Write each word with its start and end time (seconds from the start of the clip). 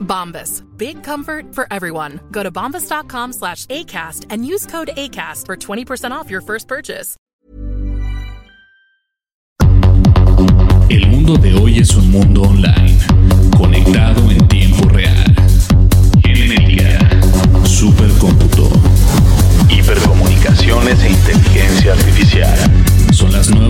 Bombas. 0.00 0.64
Big 0.76 1.02
comfort 1.02 1.54
for 1.54 1.66
everyone. 1.70 2.20
Go 2.30 2.42
to 2.42 2.50
bombas.com 2.50 3.32
slash 3.32 3.66
ACAST 3.66 4.26
and 4.30 4.44
use 4.44 4.66
code 4.66 4.90
ACAST 4.96 5.46
for 5.46 5.56
20% 5.56 6.10
off 6.10 6.28
your 6.28 6.42
first 6.42 6.66
purchase. 6.66 7.16
El 10.90 11.06
mundo 11.06 11.36
de 11.36 11.54
hoy 11.54 11.78
es 11.78 11.94
un 11.94 12.10
mundo 12.10 12.42
online, 12.42 12.98
conectado 13.56 14.28
en 14.28 14.48
tiempo 14.48 14.88
real. 14.88 15.34
Genética, 16.24 16.98
supercómputo, 17.64 18.68
hipercomunicaciones 19.68 21.00
e 21.04 21.10
inteligencia 21.10 21.92
artificial. 21.92 22.58
Son 23.12 23.30
las 23.30 23.50
nuevas 23.50 23.69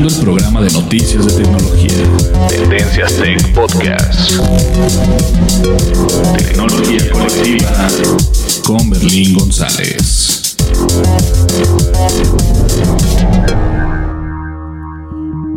escuchando 0.00 0.08
el 0.08 0.24
programa 0.24 0.60
de 0.62 0.70
noticias 0.72 1.26
de 1.26 1.42
tecnología. 1.42 2.48
Tendencias 2.48 3.16
Tech 3.16 3.54
Podcast. 3.54 4.40
Tecnología 6.38 7.10
colectiva 7.12 7.88
con 8.64 8.90
Berlín 8.90 9.34
González. 9.34 10.56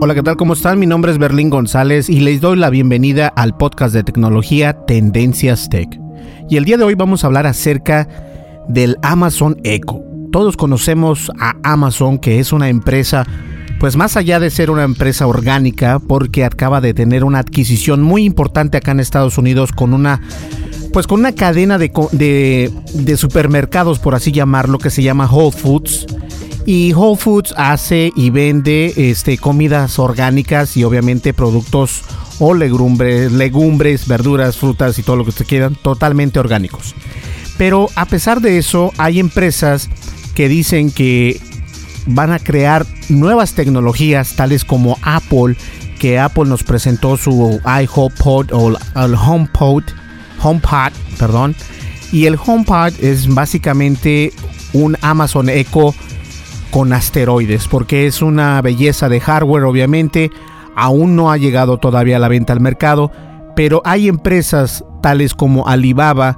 Hola, 0.01 0.13
¿qué 0.13 0.23
tal? 0.23 0.35
¿Cómo 0.35 0.53
están? 0.53 0.79
Mi 0.79 0.87
nombre 0.87 1.11
es 1.11 1.17
Berlín 1.17 1.49
González 1.49 2.09
y 2.09 2.19
les 2.19 2.41
doy 2.41 2.57
la 2.57 2.69
bienvenida 2.69 3.27
al 3.29 3.55
podcast 3.55 3.93
de 3.93 4.03
tecnología 4.03 4.73
Tendencias 4.85 5.69
Tech. 5.69 5.99
Y 6.49 6.57
el 6.57 6.65
día 6.65 6.77
de 6.77 6.83
hoy 6.83 6.95
vamos 6.95 7.23
a 7.23 7.27
hablar 7.27 7.47
acerca 7.47 8.09
del 8.67 8.97
Amazon 9.03 9.57
Echo. 9.63 10.01
Todos 10.31 10.57
conocemos 10.57 11.31
a 11.39 11.55
Amazon, 11.63 12.17
que 12.17 12.39
es 12.39 12.51
una 12.51 12.67
empresa, 12.67 13.25
pues 13.83 13.97
más 13.97 14.15
allá 14.15 14.39
de 14.39 14.49
ser 14.49 14.71
una 14.71 14.83
empresa 14.83 15.27
orgánica, 15.27 15.99
porque 15.99 16.45
acaba 16.45 16.79
de 16.79 16.93
tener 16.93 17.25
una 17.25 17.39
adquisición 17.39 18.01
muy 18.01 18.23
importante 18.23 18.77
acá 18.77 18.91
en 18.91 19.01
Estados 19.01 19.37
Unidos 19.37 19.73
con 19.73 19.93
una 19.93 20.21
pues 20.93 21.05
con 21.05 21.19
una 21.19 21.35
cadena 21.35 21.77
de, 21.77 21.91
de, 22.93 23.17
supermercados, 23.17 23.99
por 23.99 24.15
así 24.15 24.31
llamarlo, 24.31 24.77
que 24.77 24.89
se 24.89 25.03
llama 25.03 25.29
Whole 25.29 25.51
Foods. 25.51 26.05
Y 26.65 26.93
Whole 26.93 27.17
Foods 27.17 27.53
hace 27.57 28.13
y 28.15 28.29
vende 28.29 28.93
este, 28.95 29.37
comidas 29.37 29.99
orgánicas 29.99 30.77
y 30.77 30.85
obviamente 30.85 31.33
productos 31.33 32.03
o 32.39 32.53
legumbres, 32.53 33.33
legumbres, 33.33 34.07
verduras, 34.07 34.55
frutas 34.55 34.97
y 34.97 35.03
todo 35.03 35.17
lo 35.17 35.23
que 35.25 35.31
ustedes 35.31 35.49
quieran, 35.49 35.75
totalmente 35.75 36.39
orgánicos. 36.39 36.95
Pero 37.57 37.89
a 37.97 38.05
pesar 38.05 38.39
de 38.39 38.59
eso, 38.59 38.93
hay 38.97 39.19
empresas 39.19 39.89
que 40.35 40.47
dicen 40.47 40.89
que 40.89 41.41
van 42.05 42.31
a 42.31 42.39
crear 42.39 42.85
nuevas 43.09 43.53
tecnologías, 43.53 44.35
tales 44.35 44.65
como 44.65 44.97
Apple, 45.03 45.55
que 45.99 46.19
Apple 46.19 46.45
nos 46.45 46.63
presentó 46.63 47.17
su 47.17 47.61
iHomePod 47.65 48.51
o 48.51 48.69
el 48.69 49.15
HomePod, 49.15 49.83
HomePod, 50.41 50.91
perdón. 51.17 51.55
Y 52.11 52.25
el 52.25 52.35
HomePod 52.35 52.93
es 52.99 53.33
básicamente 53.33 54.33
un 54.73 54.97
Amazon 55.01 55.49
Echo 55.49 55.95
con 56.71 56.91
asteroides, 56.91 57.67
porque 57.67 58.07
es 58.07 58.21
una 58.21 58.61
belleza 58.61 59.07
de 59.07 59.19
hardware, 59.19 59.63
obviamente. 59.63 60.29
Aún 60.75 61.15
no 61.15 61.31
ha 61.31 61.37
llegado 61.37 61.77
todavía 61.77 62.17
a 62.17 62.19
la 62.19 62.27
venta 62.27 62.51
al 62.51 62.59
mercado, 62.59 63.11
pero 63.55 63.81
hay 63.85 64.07
empresas 64.07 64.83
tales 65.01 65.35
como 65.35 65.67
Alibaba 65.67 66.37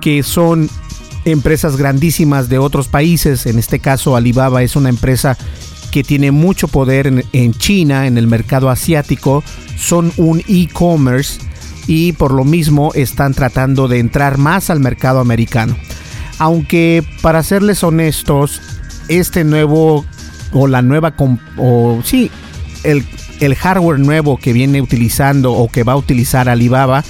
que 0.00 0.22
son 0.22 0.68
empresas 1.26 1.76
grandísimas 1.76 2.48
de 2.48 2.58
otros 2.58 2.88
países. 2.88 3.44
En 3.46 3.58
este 3.58 3.80
caso, 3.80 4.16
Alibaba 4.16 4.62
es 4.62 4.76
una 4.76 4.88
empresa 4.88 5.36
que 5.90 6.02
tiene 6.02 6.30
mucho 6.30 6.68
poder 6.68 7.24
en, 7.32 7.54
China, 7.54 8.06
en 8.06 8.16
el 8.16 8.26
mercado 8.26 8.70
asiático. 8.70 9.44
Son 9.76 10.12
un 10.16 10.42
e-commerce 10.48 11.40
y 11.86 12.12
por 12.12 12.32
lo 12.32 12.44
mismo 12.44 12.92
están 12.94 13.34
tratando 13.34 13.88
de 13.88 13.98
entrar 13.98 14.38
más 14.38 14.70
al 14.70 14.80
mercado 14.80 15.20
americano. 15.20 15.76
Aunque 16.38 17.04
para 17.22 17.42
serles 17.42 17.82
honestos, 17.82 18.62
este 19.08 19.44
nuevo 19.44 20.04
o 20.52 20.66
la 20.68 20.82
nueva 20.82 21.14
o 21.56 22.00
sí, 22.04 22.30
el, 22.84 23.04
el 23.40 23.56
hardware 23.56 23.98
nuevo 23.98 24.36
que 24.36 24.52
viene 24.52 24.80
utilizando 24.80 25.52
o 25.52 25.68
que 25.68 25.82
va 25.82 25.94
a 25.94 25.96
utilizar 25.96 26.48
Alibaba 26.48 27.04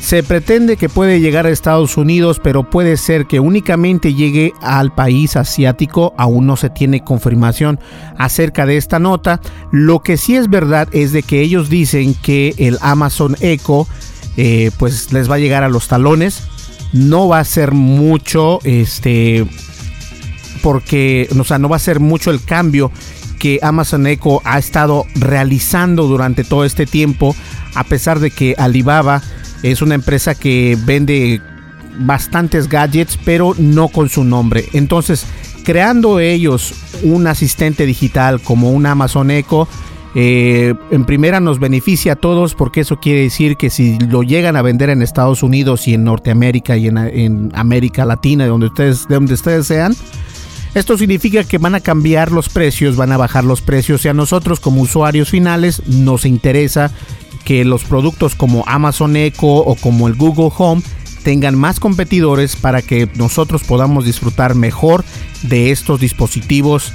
se 0.00 0.22
pretende 0.22 0.76
que 0.76 0.88
puede 0.88 1.20
llegar 1.20 1.46
a 1.46 1.50
Estados 1.50 1.96
Unidos, 1.96 2.40
pero 2.42 2.68
puede 2.68 2.96
ser 2.96 3.26
que 3.26 3.38
únicamente 3.38 4.14
llegue 4.14 4.52
al 4.62 4.94
país 4.94 5.36
asiático. 5.36 6.14
Aún 6.16 6.46
no 6.46 6.56
se 6.56 6.70
tiene 6.70 7.04
confirmación 7.04 7.78
acerca 8.18 8.66
de 8.66 8.76
esta 8.76 8.98
nota. 8.98 9.40
Lo 9.70 10.00
que 10.00 10.16
sí 10.16 10.36
es 10.36 10.48
verdad 10.48 10.88
es 10.92 11.12
de 11.12 11.22
que 11.22 11.42
ellos 11.42 11.68
dicen 11.68 12.14
que 12.14 12.54
el 12.56 12.78
Amazon 12.80 13.36
Echo 13.40 13.86
eh, 14.36 14.70
pues 14.78 15.12
les 15.12 15.30
va 15.30 15.34
a 15.34 15.38
llegar 15.38 15.62
a 15.62 15.68
los 15.68 15.86
talones. 15.86 16.44
No 16.92 17.28
va 17.28 17.38
a 17.38 17.44
ser 17.44 17.72
mucho, 17.72 18.58
este, 18.64 19.46
porque, 20.62 21.28
o 21.38 21.44
sea, 21.44 21.58
no 21.58 21.68
va 21.68 21.76
a 21.76 21.80
ser 21.80 22.00
mucho 22.00 22.30
el 22.30 22.42
cambio 22.42 22.90
que 23.38 23.58
Amazon 23.62 24.06
Echo 24.06 24.40
ha 24.44 24.58
estado 24.58 25.06
realizando 25.14 26.06
durante 26.06 26.42
todo 26.42 26.64
este 26.64 26.86
tiempo, 26.86 27.36
a 27.74 27.84
pesar 27.84 28.18
de 28.18 28.30
que 28.30 28.54
Alibaba 28.58 29.22
es 29.62 29.82
una 29.82 29.94
empresa 29.94 30.34
que 30.34 30.76
vende 30.84 31.40
bastantes 31.98 32.68
gadgets, 32.68 33.18
pero 33.24 33.54
no 33.58 33.88
con 33.88 34.08
su 34.08 34.24
nombre. 34.24 34.64
Entonces, 34.72 35.26
creando 35.64 36.20
ellos 36.20 36.74
un 37.02 37.26
asistente 37.26 37.86
digital 37.86 38.40
como 38.40 38.70
un 38.70 38.86
Amazon 38.86 39.30
Echo, 39.30 39.68
eh, 40.14 40.74
en 40.90 41.04
primera 41.04 41.38
nos 41.38 41.60
beneficia 41.60 42.14
a 42.14 42.16
todos 42.16 42.56
porque 42.56 42.80
eso 42.80 42.98
quiere 42.98 43.20
decir 43.20 43.56
que 43.56 43.70
si 43.70 43.96
lo 43.98 44.24
llegan 44.24 44.56
a 44.56 44.62
vender 44.62 44.90
en 44.90 45.02
Estados 45.02 45.44
Unidos 45.44 45.86
y 45.86 45.94
en 45.94 46.02
Norteamérica 46.02 46.76
y 46.76 46.88
en, 46.88 47.52
América 47.54 48.04
Latina, 48.04 48.44
de 48.44 48.50
donde 48.50 48.66
ustedes, 48.66 49.06
de 49.06 49.14
donde 49.14 49.34
ustedes 49.34 49.66
sean, 49.68 49.94
esto 50.74 50.96
significa 50.98 51.44
que 51.44 51.58
van 51.58 51.76
a 51.76 51.80
cambiar 51.80 52.32
los 52.32 52.48
precios, 52.48 52.96
van 52.96 53.12
a 53.12 53.16
bajar 53.16 53.44
los 53.44 53.60
precios 53.60 54.04
y 54.04 54.08
a 54.08 54.14
nosotros 54.14 54.58
como 54.58 54.82
usuarios 54.82 55.30
finales 55.30 55.82
nos 55.86 56.24
interesa 56.24 56.90
que 57.50 57.64
los 57.64 57.82
productos 57.82 58.36
como 58.36 58.62
Amazon 58.68 59.16
Echo 59.16 59.48
o 59.48 59.74
como 59.74 60.06
el 60.06 60.14
Google 60.14 60.52
Home 60.56 60.82
tengan 61.24 61.58
más 61.58 61.80
competidores 61.80 62.54
para 62.54 62.80
que 62.80 63.10
nosotros 63.16 63.64
podamos 63.64 64.04
disfrutar 64.04 64.54
mejor 64.54 65.04
de 65.42 65.72
estos 65.72 65.98
dispositivos 65.98 66.92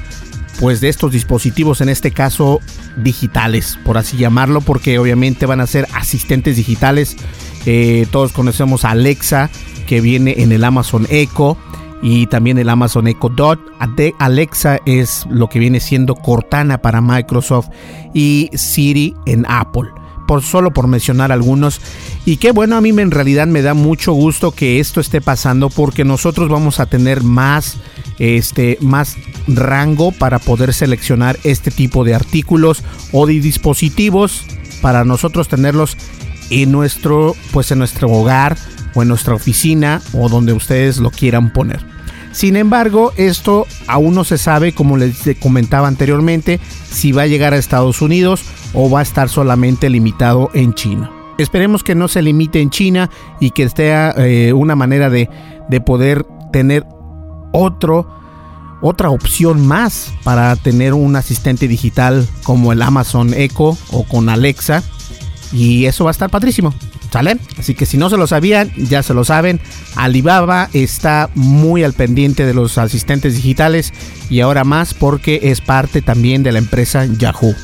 pues 0.62 0.80
de 0.80 0.88
estos 0.88 1.12
dispositivos 1.12 1.82
en 1.82 1.90
este 1.90 2.12
caso 2.12 2.62
digitales 2.96 3.78
por 3.84 3.98
así 3.98 4.16
llamarlo 4.16 4.62
porque 4.62 4.98
obviamente 4.98 5.46
van 5.46 5.60
a 5.60 5.68
ser 5.68 5.90
asistentes 5.94 6.56
digitales 6.56 7.18
eh, 7.66 8.08
todos 8.10 8.32
conocemos 8.32 8.86
a 8.86 8.92
Alexa 8.92 9.50
que 9.86 10.00
viene 10.00 10.36
en 10.38 10.54
el 10.54 10.64
Amazon 10.64 11.06
Echo 11.10 11.58
y 12.02 12.28
también 12.28 12.58
el 12.60 12.70
Amazon 12.70 13.08
Echo 13.08 13.28
Dot. 13.28 13.60
Alexa 14.20 14.80
es 14.86 15.26
lo 15.30 15.50
que 15.50 15.60
viene 15.60 15.80
siendo 15.80 16.14
Cortana 16.16 16.82
para 16.82 17.02
Microsoft 17.02 17.70
y 18.14 18.50
Siri 18.54 19.16
en 19.26 19.46
Apple 19.50 19.90
por 20.26 20.42
solo 20.42 20.72
por 20.72 20.88
mencionar 20.88 21.32
algunos. 21.32 21.82
Y 22.26 22.38
qué 22.38 22.52
bueno, 22.52 22.76
a 22.76 22.82
mí 22.82 22.90
en 22.90 23.12
realidad 23.12 23.48
me 23.48 23.62
da 23.62 23.74
mucho 23.74 24.14
gusto 24.14 24.52
que 24.52 24.80
esto 24.80 25.00
esté 25.00 25.22
pasando 25.22 25.70
porque 25.70 26.04
nosotros 26.04 26.50
vamos 26.50 26.80
a 26.80 26.86
tener 26.86 27.24
más 27.24 27.78
este 28.18 28.78
más 28.82 29.18
rango 29.48 30.12
para 30.12 30.40
poder 30.40 30.74
seleccionar 30.74 31.38
este 31.44 31.70
tipo 31.72 32.04
de 32.04 32.16
artículos 32.16 32.84
o 33.12 33.26
de 33.26 33.40
dispositivos 33.40 34.44
para 34.82 35.04
nosotros 35.04 35.48
tenerlos 35.48 35.98
en 36.50 36.72
nuestro 36.72 37.36
pues 37.52 37.72
en 37.72 37.80
nuestro 37.80 38.10
hogar 38.10 38.58
o 38.94 39.02
en 39.02 39.10
nuestra 39.10 39.36
oficina 39.36 40.02
o 40.14 40.30
donde 40.30 40.54
ustedes 40.54 40.98
lo 40.98 41.12
quieran 41.12 41.52
poner. 41.52 41.96
Sin 42.32 42.58
embargo, 42.58 43.14
esto 43.16 43.66
aún 43.88 44.14
no 44.14 44.26
se 44.26 44.38
sabe, 44.38 44.74
como 44.74 44.98
les 44.98 45.16
comentaba 45.40 45.88
anteriormente, 45.88 46.60
si 46.92 47.14
va 47.14 47.22
a 47.22 47.28
llegar 47.28 47.54
a 47.54 47.58
Estados 47.58 48.02
Unidos 48.02 48.44
o 48.76 48.90
va 48.90 49.00
a 49.00 49.04
estar 49.04 49.30
solamente 49.30 49.90
limitado 49.90 50.50
en 50.54 50.74
China. 50.74 51.12
Esperemos 51.38 51.84
que 51.84 51.96
no 51.96 52.08
se 52.08 52.22
limite 52.22 52.62
en 52.62 52.70
China 52.70 53.10
y 53.40 53.52
que 53.52 53.64
esté 53.64 53.92
eh, 54.18 54.54
una 54.54 54.76
manera 54.76 55.10
de, 55.10 55.30
de 55.70 55.82
poder 55.82 56.26
tener 56.52 56.86
otro, 57.52 58.08
otra 58.82 59.10
opción 59.10 59.66
más 59.66 60.14
para 60.24 60.56
tener 60.56 60.94
un 60.94 61.16
asistente 61.16 61.68
digital 61.68 62.28
como 62.44 62.72
el 62.72 62.82
Amazon 62.82 63.34
Echo 63.34 63.78
o 63.92 64.04
con 64.04 64.30
Alexa. 64.30 64.84
Y 65.52 65.86
eso 65.86 66.06
va 66.06 66.10
a 66.10 66.12
estar 66.12 66.30
padrísimo. 66.30 66.74
¿Sale? 67.12 67.38
Así 67.58 67.76
que 67.76 67.86
si 67.86 67.98
no 67.98 68.10
se 68.10 68.18
lo 68.18 68.28
sabían, 68.28 68.74
ya 68.76 69.02
se 69.02 69.14
lo 69.14 69.24
saben. 69.24 69.62
Alibaba 69.96 70.70
está 70.74 71.30
muy 71.34 71.84
al 71.84 71.94
pendiente 71.94 72.46
de 72.46 72.54
los 72.54 72.78
asistentes 72.78 73.36
digitales 73.36 73.94
y 74.30 74.42
ahora 74.42 74.66
más 74.66 74.94
porque 74.94 75.40
es 75.44 75.62
parte 75.62 76.02
también 76.02 76.44
de 76.44 76.52
la 76.52 76.60
empresa 76.60 77.06
Yahoo. 77.06 77.56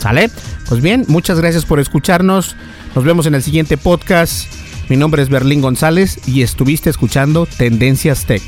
¿Sale? 0.00 0.30
Pues 0.68 0.80
bien, 0.80 1.04
muchas 1.08 1.38
gracias 1.38 1.64
por 1.64 1.78
escucharnos. 1.78 2.56
Nos 2.94 3.04
vemos 3.04 3.26
en 3.26 3.34
el 3.34 3.42
siguiente 3.42 3.76
podcast. 3.76 4.46
Mi 4.88 4.96
nombre 4.96 5.22
es 5.22 5.28
Berlín 5.28 5.60
González 5.60 6.18
y 6.26 6.42
estuviste 6.42 6.90
escuchando 6.90 7.46
Tendencias 7.46 8.24
Tech. 8.24 8.42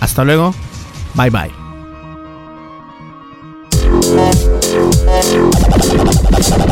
Hasta 0.00 0.22
luego. 0.24 0.54
Bye 1.14 1.30
bye. 1.30 1.50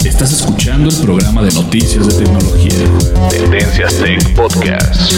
Estás 0.05 0.33
escuchando 0.33 0.91
el 0.91 0.97
programa 0.97 1.43
de 1.43 1.53
noticias 1.53 2.07
de 2.07 2.25
tecnología. 2.25 3.29
Tendencias 3.31 3.95
Tech 3.97 4.35
Podcast. 4.35 5.13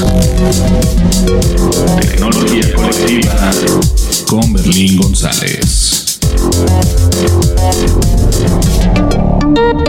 Tecnología 2.01 2.75
colectiva 2.75 3.51
con 4.27 4.53
Berlín 4.53 4.97
González. 4.97 6.19
Música 9.49 9.89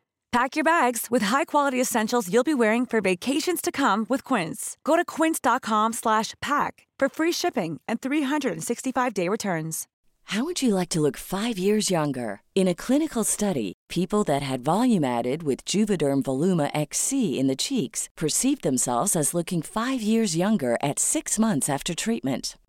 Pack 0.31 0.55
your 0.55 0.63
bags 0.63 1.07
with 1.11 1.23
high-quality 1.23 1.81
essentials 1.81 2.31
you'll 2.31 2.43
be 2.43 2.53
wearing 2.53 2.85
for 2.85 3.01
vacations 3.01 3.61
to 3.61 3.71
come 3.71 4.05
with 4.07 4.23
Quince. 4.23 4.77
Go 4.85 4.95
to 4.95 5.03
quince.com/pack 5.03 6.87
for 6.99 7.09
free 7.09 7.33
shipping 7.33 7.81
and 7.85 7.99
365-day 7.99 9.27
returns. 9.27 9.87
How 10.25 10.45
would 10.45 10.61
you 10.61 10.73
like 10.75 10.87
to 10.89 11.01
look 11.01 11.17
5 11.17 11.57
years 11.57 11.91
younger? 11.91 12.41
In 12.55 12.69
a 12.69 12.75
clinical 12.75 13.25
study, 13.25 13.73
people 13.89 14.23
that 14.23 14.41
had 14.41 14.63
volume 14.63 15.03
added 15.03 15.43
with 15.43 15.65
Juvederm 15.65 16.21
Voluma 16.23 16.69
XC 16.73 17.37
in 17.37 17.47
the 17.47 17.55
cheeks 17.57 18.07
perceived 18.15 18.63
themselves 18.63 19.15
as 19.15 19.33
looking 19.33 19.61
5 19.61 20.01
years 20.01 20.37
younger 20.37 20.77
at 20.81 20.99
6 20.99 21.39
months 21.39 21.67
after 21.67 21.93
treatment. 21.93 22.55